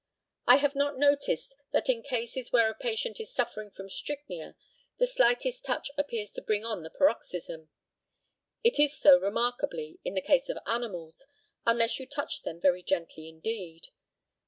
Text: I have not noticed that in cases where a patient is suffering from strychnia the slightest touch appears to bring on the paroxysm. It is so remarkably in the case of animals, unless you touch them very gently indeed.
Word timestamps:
I 0.47 0.55
have 0.55 0.73
not 0.73 0.97
noticed 0.97 1.55
that 1.73 1.87
in 1.87 2.01
cases 2.01 2.51
where 2.51 2.71
a 2.71 2.73
patient 2.73 3.19
is 3.19 3.31
suffering 3.31 3.69
from 3.69 3.87
strychnia 3.87 4.55
the 4.97 5.05
slightest 5.05 5.63
touch 5.63 5.91
appears 5.95 6.33
to 6.33 6.41
bring 6.41 6.65
on 6.65 6.81
the 6.81 6.89
paroxysm. 6.89 7.69
It 8.63 8.79
is 8.79 8.97
so 8.97 9.19
remarkably 9.19 9.99
in 10.03 10.15
the 10.15 10.21
case 10.21 10.49
of 10.49 10.57
animals, 10.65 11.27
unless 11.67 11.99
you 11.99 12.07
touch 12.07 12.41
them 12.41 12.59
very 12.59 12.81
gently 12.81 13.29
indeed. 13.29 13.89